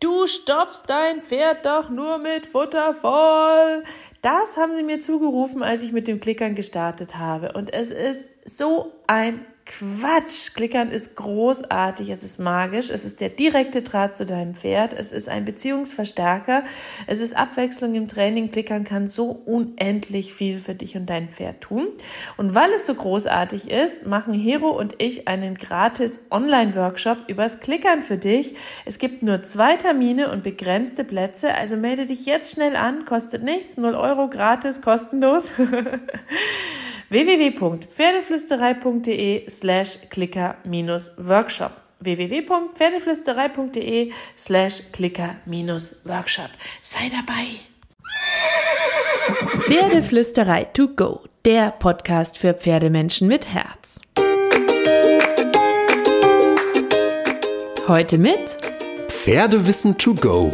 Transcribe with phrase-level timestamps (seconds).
[0.00, 3.84] Du stopfst dein Pferd doch nur mit Futter voll.
[4.22, 7.52] Das haben sie mir zugerufen, als ich mit dem Klickern gestartet habe.
[7.52, 10.54] Und es ist so ein Quatsch.
[10.54, 15.12] Klickern ist großartig, es ist magisch, es ist der direkte Draht zu deinem Pferd, es
[15.12, 16.64] ist ein Beziehungsverstärker,
[17.06, 18.50] es ist Abwechslung im Training.
[18.50, 21.88] Klickern kann so unendlich viel für dich und dein Pferd tun.
[22.36, 28.02] Und weil es so großartig ist, machen Hero und ich einen gratis Online-Workshop übers Klickern
[28.02, 28.54] für dich.
[28.84, 33.42] Es gibt nur zwei Termine und begrenzte Plätze, also melde dich jetzt schnell an, kostet
[33.42, 35.52] nichts, 0 Euro gratis, kostenlos.
[37.10, 46.50] www.pferdeflüsterei.de slash clicker-workshop www.pferdeflüsterei.de slash clicker-workshop
[46.82, 47.60] Sei dabei!
[49.60, 54.00] Pferdeflüsterei to go, der Podcast für Pferdemenschen mit Herz.
[57.86, 58.56] Heute mit
[59.08, 60.52] Pferdewissen to go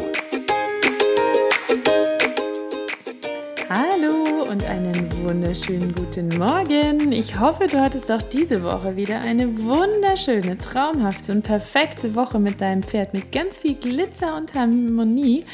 [5.36, 7.12] wunderschönen guten Morgen.
[7.12, 12.62] Ich hoffe, du hattest auch diese Woche wieder eine wunderschöne, traumhafte und perfekte Woche mit
[12.62, 15.44] deinem Pferd mit ganz viel Glitzer und Harmonie.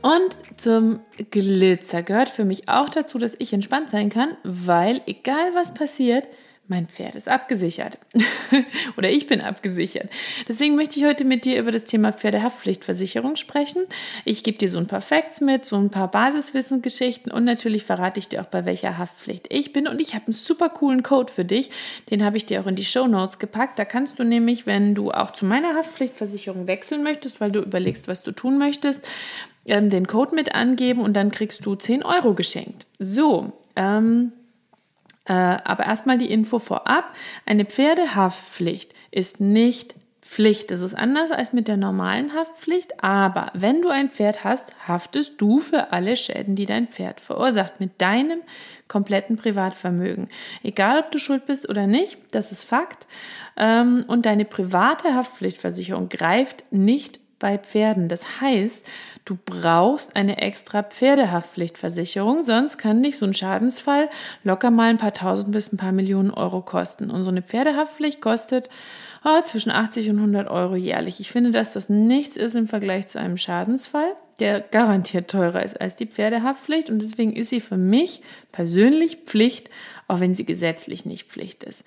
[0.00, 5.54] Und zum Glitzer gehört für mich auch dazu, dass ich entspannt sein kann, weil egal
[5.54, 6.26] was passiert,
[6.70, 7.98] mein Pferd ist abgesichert.
[8.96, 10.08] Oder ich bin abgesichert.
[10.48, 13.82] Deswegen möchte ich heute mit dir über das Thema Pferdehaftpflichtversicherung sprechen.
[14.24, 18.20] Ich gebe dir so ein paar Facts mit, so ein paar Basiswissensgeschichten und natürlich verrate
[18.20, 19.88] ich dir auch, bei welcher Haftpflicht ich bin.
[19.88, 21.70] Und ich habe einen super coolen Code für dich.
[22.08, 23.76] Den habe ich dir auch in die Show Notes gepackt.
[23.76, 28.06] Da kannst du nämlich, wenn du auch zu meiner Haftpflichtversicherung wechseln möchtest, weil du überlegst,
[28.06, 29.04] was du tun möchtest,
[29.66, 32.86] ähm, den Code mit angeben und dann kriegst du 10 Euro geschenkt.
[33.00, 34.39] So, ähm, äh,
[35.32, 37.14] aber erstmal die Info vorab.
[37.46, 39.94] Eine Pferdehaftpflicht ist nicht
[40.30, 40.70] Pflicht.
[40.70, 43.02] Das ist anders als mit der normalen Haftpflicht.
[43.02, 47.80] Aber wenn du ein Pferd hast, haftest du für alle Schäden, die dein Pferd verursacht,
[47.80, 48.40] mit deinem
[48.86, 50.28] kompletten Privatvermögen.
[50.62, 53.08] Egal, ob du schuld bist oder nicht, das ist Fakt.
[53.56, 58.08] Ähm, und deine private Haftpflichtversicherung greift nicht bei Pferden.
[58.08, 58.86] Das heißt,
[59.24, 64.08] du brauchst eine extra Pferdehaftpflichtversicherung, sonst kann dich so ein Schadensfall
[64.44, 67.10] locker mal ein paar tausend bis ein paar Millionen Euro kosten.
[67.10, 68.68] Und so eine Pferdehaftpflicht kostet
[69.24, 71.18] oh, zwischen 80 und 100 Euro jährlich.
[71.18, 75.80] Ich finde, dass das nichts ist im Vergleich zu einem Schadensfall, der garantiert teurer ist
[75.80, 76.90] als die Pferdehaftpflicht.
[76.90, 79.70] Und deswegen ist sie für mich persönlich Pflicht,
[80.08, 81.84] auch wenn sie gesetzlich nicht Pflicht ist.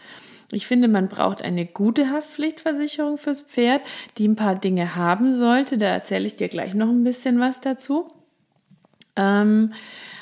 [0.54, 3.82] Ich finde, man braucht eine gute Haftpflichtversicherung fürs Pferd,
[4.18, 5.78] die ein paar Dinge haben sollte.
[5.78, 8.12] Da erzähle ich dir gleich noch ein bisschen was dazu.
[9.16, 9.74] Ähm,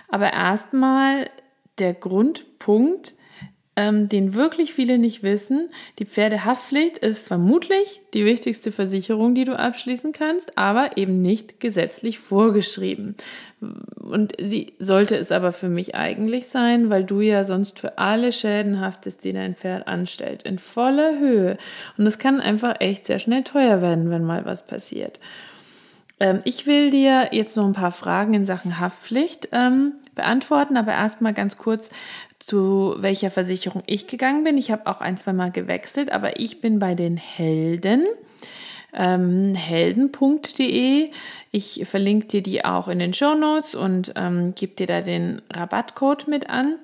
[0.10, 1.30] aber erstmal
[1.78, 3.16] der Grundpunkt,
[3.82, 5.70] ähm, den wirklich viele nicht wissen.
[5.98, 12.20] Die Pferdehaftpflicht ist vermutlich die wichtigste Versicherung, die du abschließen kannst, aber eben nicht gesetzlich
[12.20, 13.16] vorgeschrieben.
[13.96, 18.32] Und sie sollte es aber für mich eigentlich sein, weil du ja sonst für alle
[18.32, 21.58] Schäden haftest, die dein Pferd anstellt, in voller Höhe.
[21.98, 25.20] Und es kann einfach echt sehr schnell teuer werden, wenn mal was passiert.
[26.22, 30.94] Ähm, ich will dir jetzt noch ein paar Fragen in Sachen Haftpflicht ähm, beantworten, aber
[30.94, 31.90] erstmal ganz kurz,
[32.38, 34.58] zu welcher Versicherung ich gegangen bin.
[34.58, 38.06] Ich habe auch ein, zwei Mal gewechselt, aber ich bin bei den Helden.
[38.94, 41.12] Ähm, helden.de.
[41.52, 45.42] Ich verlinke dir die auch in den Show Notes und ähm, gebe dir da den
[45.52, 46.76] Rabattcode mit an,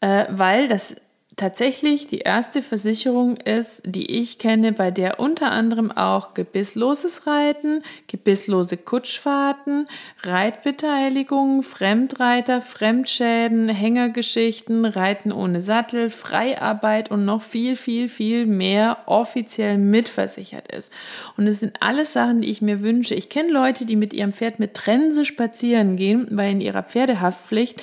[0.00, 0.94] äh, weil das
[1.38, 7.82] tatsächlich die erste Versicherung ist, die ich kenne, bei der unter anderem auch gebissloses Reiten,
[8.08, 9.88] gebisslose Kutschfahrten,
[10.22, 19.78] Reitbeteiligung, Fremdreiter, Fremdschäden, Hängergeschichten, Reiten ohne Sattel, Freiarbeit und noch viel, viel, viel mehr offiziell
[19.78, 20.92] mitversichert ist.
[21.36, 23.14] Und es sind alles Sachen, die ich mir wünsche.
[23.14, 27.82] Ich kenne Leute, die mit ihrem Pferd mit Trense spazieren gehen, weil in ihrer Pferdehaftpflicht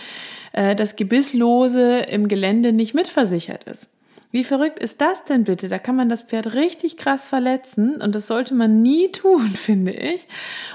[0.56, 3.90] äh, das Gebisslose im Gelände nicht mitversichert ist.
[4.32, 5.70] Wie verrückt ist das denn bitte?
[5.70, 9.92] Da kann man das Pferd richtig krass verletzen und das sollte man nie tun, finde
[9.92, 10.28] ich.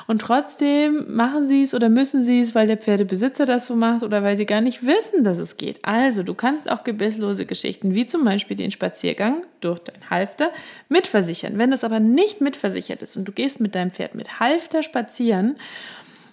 [0.07, 4.03] Und trotzdem machen sie es oder müssen sie es, weil der Pferdebesitzer das so macht
[4.03, 5.79] oder weil sie gar nicht wissen, dass es geht.
[5.83, 10.51] Also, du kannst auch gebisslose Geschichten, wie zum Beispiel den Spaziergang durch dein Halfter,
[10.89, 11.59] mitversichern.
[11.59, 15.57] Wenn das aber nicht mitversichert ist und du gehst mit deinem Pferd mit Halfter spazieren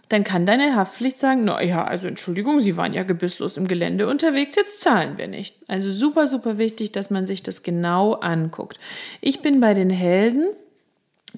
[0.09, 4.07] dann kann deine Haftpflicht sagen, na ja, also Entschuldigung, Sie waren ja gebisslos im Gelände
[4.07, 5.57] unterwegs, jetzt zahlen wir nicht.
[5.67, 8.79] Also super, super wichtig, dass man sich das genau anguckt.
[9.21, 10.47] Ich bin bei den Helden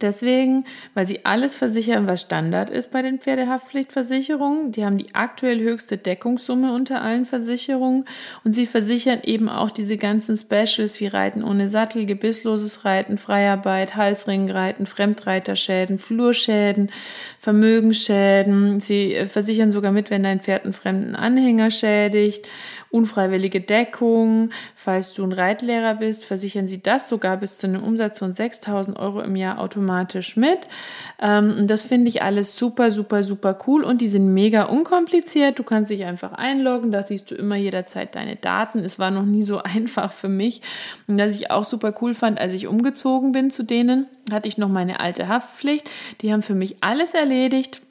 [0.01, 4.72] Deswegen, weil sie alles versichern, was Standard ist bei den Pferdehaftpflichtversicherungen.
[4.72, 8.06] Die haben die aktuell höchste Deckungssumme unter allen Versicherungen
[8.44, 13.96] und sie versichern eben auch diese ganzen Specials wie Reiten ohne Sattel, gebissloses Reiten, Freiarbeit,
[13.96, 16.92] Halsringreiten, Fremdreiterschäden, Flurschäden,
[17.40, 18.80] Vermögensschäden.
[18.80, 22.48] Sie äh, versichern sogar mit, wenn dein Pferd einen fremden Anhänger schädigt
[22.92, 24.51] unfreiwillige Deckung.
[24.75, 28.98] Falls du ein Reitlehrer bist, versichern sie das sogar bis zu einem Umsatz von 6000
[28.98, 29.88] Euro im Jahr automatisch
[30.36, 30.59] mit.
[31.21, 35.59] Ähm, und das finde ich alles super, super, super cool und die sind mega unkompliziert.
[35.59, 38.80] Du kannst dich einfach einloggen, da siehst du immer jederzeit deine Daten.
[38.80, 40.62] Es war noch nie so einfach für mich.
[41.07, 44.57] Und was ich auch super cool fand, als ich umgezogen bin zu denen, hatte ich
[44.57, 45.89] noch meine alte Haftpflicht.
[46.21, 47.81] Die haben für mich alles erledigt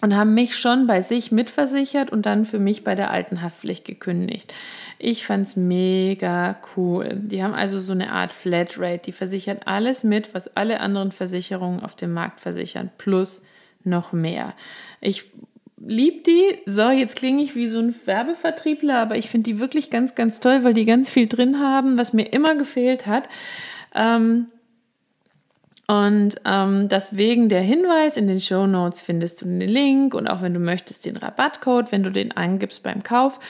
[0.00, 3.84] und haben mich schon bei sich mitversichert und dann für mich bei der alten Haftpflicht
[3.84, 4.54] gekündigt.
[4.98, 7.20] Ich fand's mega cool.
[7.22, 9.02] Die haben also so eine Art Flatrate.
[9.04, 13.42] Die versichern alles mit, was alle anderen Versicherungen auf dem Markt versichern, plus
[13.84, 14.54] noch mehr.
[15.00, 15.26] Ich
[15.84, 16.58] lieb die.
[16.66, 20.40] So, jetzt klinge ich wie so ein Werbevertriebler, aber ich finde die wirklich ganz, ganz
[20.40, 23.28] toll, weil die ganz viel drin haben, was mir immer gefehlt hat.
[23.94, 24.46] Ähm,
[25.90, 30.40] und ähm, deswegen der Hinweis, in den Show Notes findest du den Link und auch
[30.40, 33.40] wenn du möchtest den Rabattcode, wenn du den angibst beim Kauf,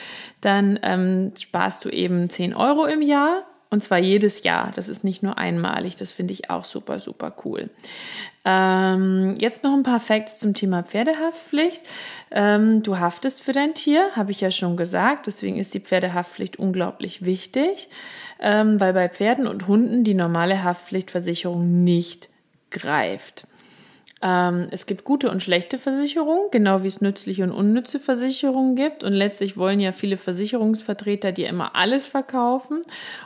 [0.41, 4.71] dann ähm, sparst du eben 10 Euro im Jahr und zwar jedes Jahr.
[4.73, 5.97] Das ist nicht nur einmalig.
[5.97, 7.69] Das finde ich auch super, super cool.
[8.43, 11.83] Ähm, jetzt noch ein paar Facts zum Thema Pferdehaftpflicht.
[12.31, 15.27] Ähm, du haftest für dein Tier, habe ich ja schon gesagt.
[15.27, 17.87] Deswegen ist die Pferdehaftpflicht unglaublich wichtig,
[18.39, 22.30] ähm, weil bei Pferden und Hunden die normale Haftpflichtversicherung nicht
[22.71, 23.45] greift.
[24.23, 29.03] Ähm, es gibt gute und schlechte Versicherungen, genau wie es nützliche und unnütze Versicherungen gibt.
[29.03, 32.81] Und letztlich wollen ja viele Versicherungsvertreter dir immer alles verkaufen.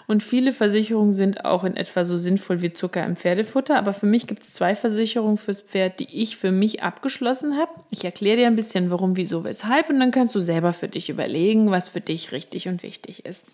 [0.08, 3.78] Und viele Versicherungen sind auch in etwa so sinnvoll wie Zucker im Pferdefutter.
[3.78, 7.72] Aber für mich gibt es zwei Versicherungen fürs Pferd, die ich für mich abgeschlossen habe.
[7.90, 9.90] Ich erkläre dir ein bisschen, warum, wieso, weshalb.
[9.90, 13.46] Und dann kannst du selber für dich überlegen, was für dich richtig und wichtig ist.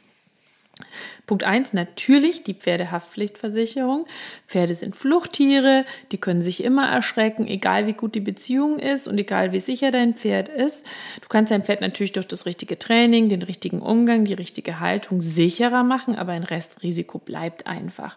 [1.27, 4.05] Punkt 1, natürlich die Pferdehaftpflichtversicherung.
[4.47, 9.17] Pferde sind Fluchttiere, die können sich immer erschrecken, egal wie gut die Beziehung ist und
[9.17, 10.85] egal wie sicher dein Pferd ist.
[11.21, 15.21] Du kannst dein Pferd natürlich durch das richtige Training, den richtigen Umgang, die richtige Haltung
[15.21, 18.15] sicherer machen, aber ein Restrisiko bleibt einfach.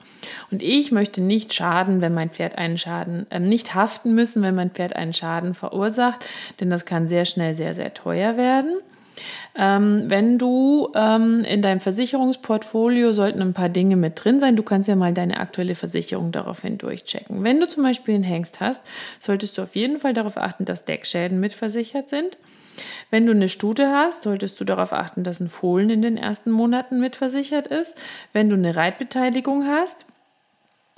[0.50, 4.54] Und ich möchte nicht schaden, wenn mein Pferd einen Schaden, äh, nicht haften müssen, wenn
[4.54, 6.24] mein Pferd einen Schaden verursacht,
[6.60, 8.76] denn das kann sehr schnell sehr, sehr teuer werden.
[9.56, 14.56] Ähm, wenn du ähm, in deinem Versicherungsportfolio sollten ein paar Dinge mit drin sein.
[14.56, 17.44] Du kannst ja mal deine aktuelle Versicherung daraufhin durchchecken.
[17.44, 18.82] Wenn du zum Beispiel einen Hengst hast,
[19.20, 22.38] solltest du auf jeden Fall darauf achten, dass Deckschäden mitversichert sind.
[23.10, 26.50] Wenn du eine Stute hast, solltest du darauf achten, dass ein Fohlen in den ersten
[26.50, 27.96] Monaten mitversichert ist.
[28.32, 30.06] Wenn du eine Reitbeteiligung hast,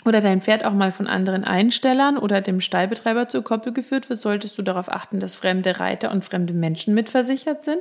[0.05, 4.21] oder dein Pferd auch mal von anderen Einstellern oder dem Stallbetreiber zur Koppel geführt wird,
[4.21, 7.81] solltest du darauf achten, dass fremde Reiter und fremde Menschen mitversichert sind.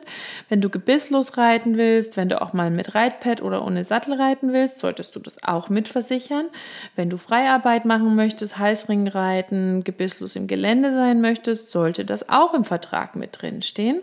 [0.49, 4.53] Wenn du gebisslos reiten willst, wenn du auch mal mit Reitpad oder ohne Sattel reiten
[4.53, 6.47] willst, solltest du das auch mitversichern.
[6.95, 12.55] Wenn du Freiarbeit machen möchtest, Halsring reiten, gebisslos im Gelände sein möchtest, sollte das auch
[12.55, 14.01] im Vertrag mit drin stehen.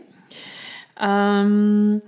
[1.01, 2.03] Ähm,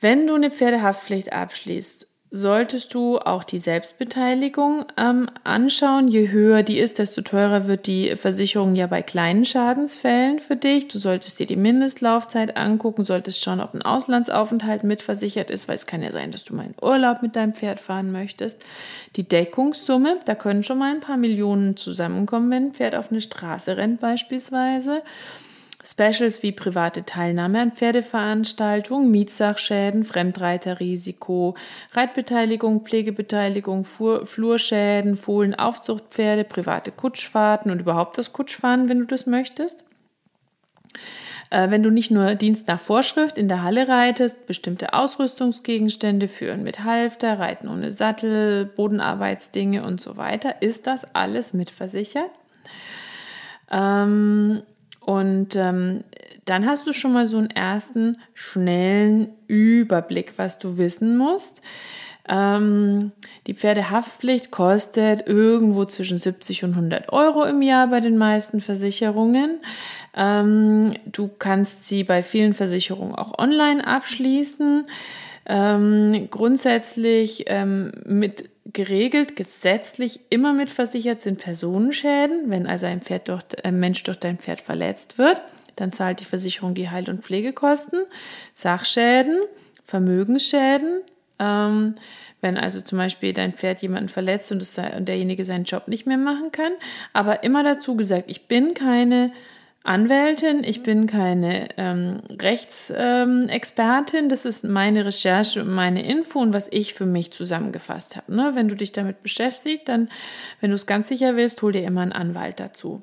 [0.00, 6.06] wenn du eine Pferdehaftpflicht abschließt solltest du auch die Selbstbeteiligung ähm, anschauen.
[6.06, 10.86] Je höher die ist, desto teurer wird die Versicherung ja bei kleinen Schadensfällen für dich.
[10.86, 15.86] Du solltest dir die Mindestlaufzeit angucken, solltest schauen, ob ein Auslandsaufenthalt mitversichert ist, weil es
[15.86, 18.58] kann ja sein, dass du mal in Urlaub mit deinem Pferd fahren möchtest.
[19.16, 23.20] Die Deckungssumme, da können schon mal ein paar Millionen zusammenkommen, wenn ein Pferd auf eine
[23.20, 25.02] Straße rennt beispielsweise.
[25.82, 31.54] Specials wie private Teilnahme an Pferdeveranstaltungen, Mietsachschäden, Fremdreiterrisiko,
[31.92, 39.84] Reitbeteiligung, Pflegebeteiligung, Fuhr, Flurschäden, Fohlenaufzuchtpferde, private Kutschfahrten und überhaupt das Kutschfahren, wenn du das möchtest.
[41.48, 46.62] Äh, wenn du nicht nur Dienst nach Vorschrift in der Halle reitest, bestimmte Ausrüstungsgegenstände führen
[46.62, 52.30] mit Halfter, Reiten ohne Sattel, Bodenarbeitsdinge und so weiter, ist das alles mitversichert.
[53.70, 54.62] Ähm,
[55.00, 56.04] und ähm,
[56.44, 61.62] dann hast du schon mal so einen ersten schnellen Überblick, was du wissen musst.
[62.28, 63.12] Ähm,
[63.46, 69.60] die Pferdehaftpflicht kostet irgendwo zwischen 70 und 100 Euro im Jahr bei den meisten Versicherungen.
[70.14, 74.86] Ähm, du kannst sie bei vielen Versicherungen auch online abschließen.
[75.46, 82.50] Ähm, grundsätzlich ähm, mit geregelt, gesetzlich immer mitversichert sind Personenschäden.
[82.50, 85.40] Wenn also ein, Pferd durch, ein Mensch durch dein Pferd verletzt wird,
[85.76, 88.00] dann zahlt die Versicherung die Heil- und Pflegekosten,
[88.52, 89.38] Sachschäden,
[89.84, 91.00] Vermögensschäden.
[91.38, 91.94] Ähm,
[92.40, 96.06] Wenn also zum Beispiel dein Pferd jemanden verletzt und, es, und derjenige seinen Job nicht
[96.06, 96.72] mehr machen kann.
[97.12, 99.32] Aber immer dazu gesagt, ich bin keine
[99.82, 106.52] Anwältin, ich bin keine ähm, Rechtsexpertin, ähm, das ist meine Recherche und meine Info und
[106.52, 108.34] was ich für mich zusammengefasst habe.
[108.34, 108.50] Ne?
[108.54, 110.10] Wenn du dich damit beschäftigst, dann,
[110.60, 113.02] wenn du es ganz sicher willst, hol dir immer einen Anwalt dazu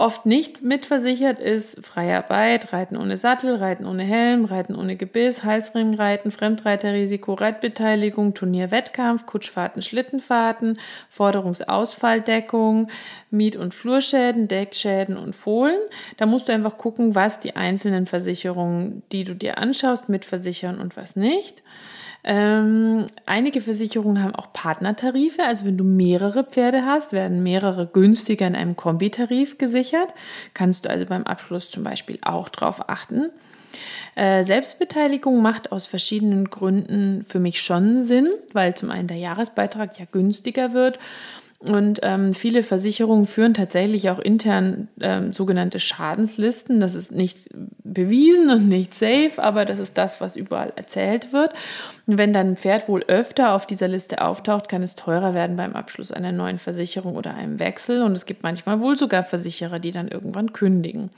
[0.00, 6.30] oft nicht mitversichert ist Freiarbeit, Reiten ohne Sattel, Reiten ohne Helm, Reiten ohne Gebiss, Halsringreiten,
[6.30, 10.78] Fremdreiterrisiko, Reitbeteiligung, Turnierwettkampf, Kutschfahrten, Schlittenfahrten,
[11.10, 12.88] Forderungsausfalldeckung,
[13.30, 15.78] Miet- und Flurschäden, Deckschäden und Fohlen.
[16.16, 20.96] Da musst du einfach gucken, was die einzelnen Versicherungen, die du dir anschaust, mitversichern und
[20.96, 21.62] was nicht.
[22.22, 28.46] Ähm, einige Versicherungen haben auch Partnertarife, also wenn du mehrere Pferde hast, werden mehrere günstiger
[28.46, 30.08] in einem Kombitarif gesichert.
[30.52, 33.30] Kannst du also beim Abschluss zum Beispiel auch drauf achten.
[34.16, 39.98] Äh, Selbstbeteiligung macht aus verschiedenen Gründen für mich schon Sinn, weil zum einen der Jahresbeitrag
[39.98, 40.98] ja günstiger wird
[41.62, 46.80] und ähm, viele Versicherungen führen tatsächlich auch intern ähm, sogenannte Schadenslisten.
[46.80, 47.50] Das ist nicht
[47.84, 51.52] bewiesen und nicht safe, aber das ist das, was überall erzählt wird.
[52.06, 55.56] Und wenn dann ein Pferd wohl öfter auf dieser Liste auftaucht, kann es teurer werden
[55.56, 58.02] beim Abschluss einer neuen Versicherung oder einem Wechsel.
[58.02, 61.10] Und es gibt manchmal wohl sogar Versicherer, die dann irgendwann kündigen.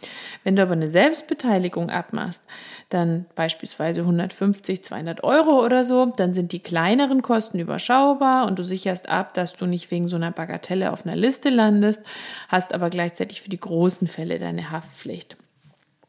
[0.43, 2.43] Wenn du aber eine Selbstbeteiligung abmachst,
[2.89, 8.65] dann beispielsweise 150, 200 Euro oder so, dann sind die kleineren Kosten überschaubar und du
[8.65, 12.01] sicherst ab, dass du nicht wegen so einer Bagatelle auf einer Liste landest,
[12.49, 15.37] hast aber gleichzeitig für die großen Fälle deine Haftpflicht.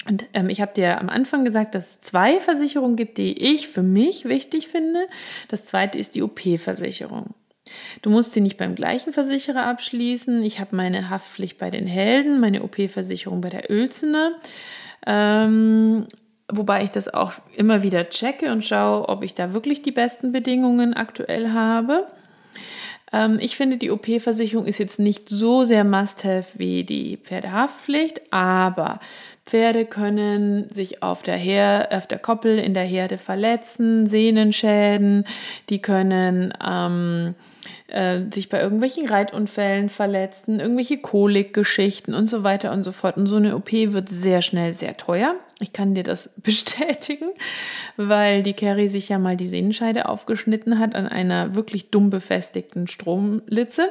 [0.06, 3.70] Und ähm, ich habe dir am Anfang gesagt, dass es zwei Versicherungen gibt, die ich
[3.70, 5.00] für mich wichtig finde.
[5.48, 7.34] Das zweite ist die OP-Versicherung.
[8.02, 10.44] Du musst sie nicht beim gleichen Versicherer abschließen.
[10.44, 14.34] Ich habe meine Haftpflicht bei den Helden, meine OP-Versicherung bei der Ölzener.
[15.08, 16.08] Ähm,
[16.52, 20.34] wobei ich das auch immer wieder checke und schaue, ob ich da wirklich die besten
[20.34, 22.08] Bedingungen aktuell habe.
[23.14, 29.00] Ähm, ich finde, die OP-Versicherung ist jetzt nicht so sehr Must-Have wie die Pferdehaftpflicht, aber
[29.46, 35.26] Pferde können sich auf der, Her auf der Koppel in der Herde verletzen, Sehnenschäden,
[35.70, 37.36] die können ähm,
[37.88, 43.18] äh, sich bei irgendwelchen Reitunfällen verletzen, irgendwelche Kolikgeschichten und so weiter und so fort.
[43.18, 45.36] Und so eine OP wird sehr schnell sehr teuer.
[45.60, 47.28] Ich kann dir das bestätigen,
[47.98, 52.88] weil die Carrie sich ja mal die Sehnenscheide aufgeschnitten hat an einer wirklich dumm befestigten
[52.88, 53.90] Stromlitze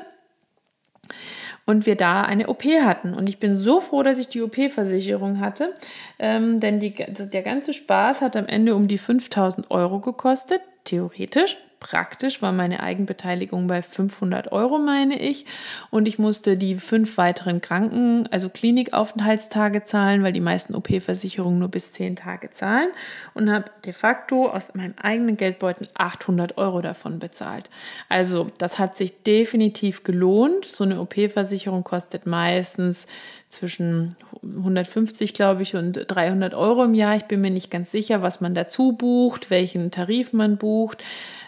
[1.66, 3.14] und wir da eine OP hatten.
[3.14, 5.74] Und ich bin so froh, dass ich die OP-Versicherung hatte,
[6.18, 11.56] ähm, denn die, der ganze Spaß hat am Ende um die 5000 Euro gekostet, theoretisch
[11.82, 15.44] praktisch war meine Eigenbeteiligung bei 500 Euro, meine ich.
[15.90, 21.68] Und ich musste die fünf weiteren Kranken, also Klinikaufenthaltstage zahlen, weil die meisten OP-Versicherungen nur
[21.68, 22.90] bis zehn Tage zahlen.
[23.34, 27.68] Und habe de facto aus meinem eigenen Geldbeutel 800 Euro davon bezahlt.
[28.08, 30.64] Also das hat sich definitiv gelohnt.
[30.64, 33.08] So eine OP-Versicherung kostet meistens
[33.52, 37.16] zwischen 150, glaube ich, und 300 Euro im Jahr.
[37.16, 41.04] Ich bin mir nicht ganz sicher, was man dazu bucht, welchen Tarif man bucht.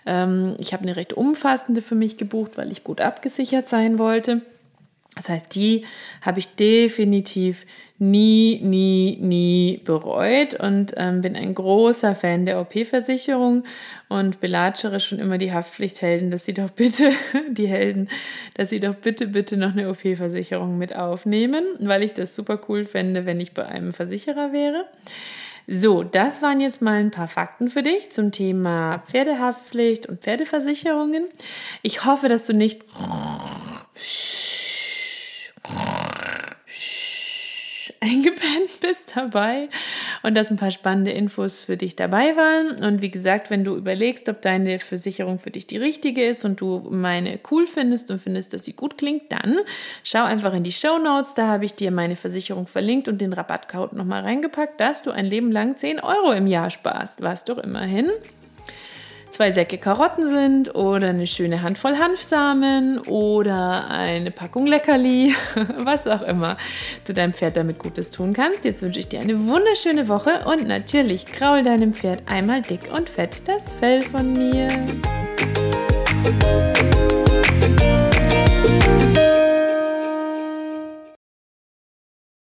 [0.06, 4.42] Ähm, ich habe eine recht umfassende für mich gebucht, weil ich gut abgesichert sein wollte.
[5.16, 5.84] Das heißt, die
[6.22, 7.66] habe ich definitiv
[7.98, 13.64] nie, nie, nie bereut und ähm, bin ein großer Fan der OP-Versicherung
[14.08, 17.12] und belatschere schon immer die Haftpflichthelden, dass sie doch bitte,
[17.50, 18.08] die Helden,
[18.54, 22.84] dass sie doch bitte, bitte noch eine OP-Versicherung mit aufnehmen, weil ich das super cool
[22.84, 24.86] fände, wenn ich bei einem Versicherer wäre.
[25.66, 31.24] So, das waren jetzt mal ein paar Fakten für dich zum Thema Pferdehaftpflicht und Pferdeversicherungen.
[31.80, 32.82] Ich hoffe, dass du nicht
[38.04, 39.68] eingepennt bist dabei
[40.22, 42.84] und dass ein paar spannende Infos für dich dabei waren.
[42.84, 46.60] Und wie gesagt, wenn du überlegst, ob deine Versicherung für dich die richtige ist und
[46.60, 49.58] du meine cool findest und findest, dass sie gut klingt, dann
[50.02, 51.34] schau einfach in die Show Notes.
[51.34, 55.26] Da habe ich dir meine Versicherung verlinkt und den Rabattcode nochmal reingepackt, dass du ein
[55.26, 57.22] Leben lang 10 Euro im Jahr sparst.
[57.22, 58.10] Was doch immerhin
[59.34, 65.34] zwei Säcke Karotten sind oder eine schöne Handvoll Hanfsamen oder eine Packung Leckerli,
[65.78, 66.56] was auch immer
[67.04, 68.64] du deinem Pferd damit Gutes tun kannst.
[68.64, 73.10] Jetzt wünsche ich dir eine wunderschöne Woche und natürlich kraul deinem Pferd einmal dick und
[73.10, 74.68] fett das Fell von mir.